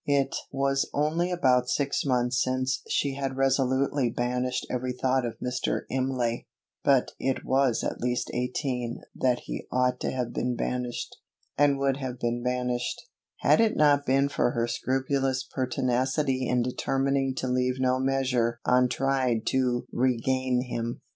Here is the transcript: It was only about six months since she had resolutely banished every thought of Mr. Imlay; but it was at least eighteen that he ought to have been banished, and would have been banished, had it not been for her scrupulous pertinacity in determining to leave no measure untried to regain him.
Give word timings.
It 0.07 0.35
was 0.51 0.89
only 0.95 1.29
about 1.29 1.69
six 1.69 2.03
months 2.03 2.41
since 2.43 2.81
she 2.89 3.13
had 3.13 3.37
resolutely 3.37 4.09
banished 4.09 4.65
every 4.67 4.93
thought 4.93 5.23
of 5.27 5.37
Mr. 5.37 5.81
Imlay; 5.91 6.47
but 6.83 7.11
it 7.19 7.45
was 7.45 7.83
at 7.83 8.01
least 8.01 8.31
eighteen 8.33 9.03
that 9.13 9.41
he 9.41 9.67
ought 9.71 9.99
to 9.99 10.09
have 10.09 10.33
been 10.33 10.55
banished, 10.55 11.17
and 11.55 11.77
would 11.77 11.97
have 11.97 12.17
been 12.17 12.41
banished, 12.41 12.99
had 13.41 13.61
it 13.61 13.77
not 13.77 14.07
been 14.07 14.27
for 14.27 14.53
her 14.53 14.65
scrupulous 14.65 15.43
pertinacity 15.43 16.47
in 16.47 16.63
determining 16.63 17.35
to 17.35 17.47
leave 17.47 17.79
no 17.79 17.99
measure 17.99 18.59
untried 18.65 19.45
to 19.49 19.85
regain 19.91 20.63
him. 20.63 21.01